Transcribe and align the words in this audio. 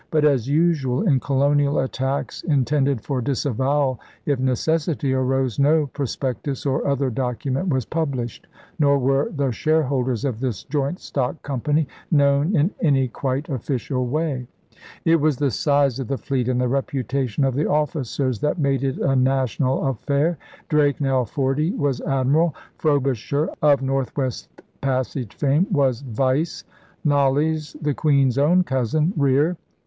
But, 0.09 0.25
as 0.25 0.49
usual 0.49 1.03
in 1.03 1.19
colonial 1.19 1.77
attacks 1.77 2.41
in 2.41 2.65
tended 2.65 3.01
for 3.01 3.21
disavowal 3.21 3.99
if 4.25 4.39
necessity 4.39 5.13
arose, 5.13 5.59
no 5.59 5.85
pros 5.93 6.17
pectus 6.17 6.65
or 6.65 6.87
other 6.87 7.11
document 7.11 7.69
was 7.69 7.85
published, 7.85 8.47
nor 8.79 8.97
were 8.97 9.29
the 9.31 9.51
shareholders 9.51 10.25
of 10.25 10.39
this 10.39 10.63
joint 10.63 10.99
stock 10.99 11.39
company 11.43 11.87
known 12.09 12.55
in 12.55 12.71
any 12.81 13.09
quite 13.09 13.47
official 13.47 14.07
way. 14.07 14.47
It 15.05 15.17
was 15.21 15.37
the 15.37 15.51
size 15.51 15.99
of 15.99 16.07
the 16.07 16.17
fleet 16.17 16.47
and 16.49 16.59
the 16.59 16.67
reputation 16.67 17.43
of 17.45 17.53
the 17.53 17.67
officers 17.69 18.39
that 18.39 18.57
made 18.57 18.83
it 18.83 18.97
a 18.97 19.15
national 19.15 19.85
affair. 19.85 20.39
Drake, 20.67 20.99
now 20.99 21.25
forty, 21.25 21.73
was 21.73 22.01
'Admiral'; 22.01 22.55
Frobisher, 22.75 23.51
of 23.61 23.83
North 23.83 24.17
West 24.17 24.49
Passage 24.81 25.35
fame, 25.35 25.67
was 25.71 26.01
'Vice'; 26.01 26.63
Knollys, 27.05 27.75
the 27.79 27.93
Queen's 27.93 28.39
own 28.39 28.63
cousin, 28.63 29.13
'Rear.' 29.15 29.57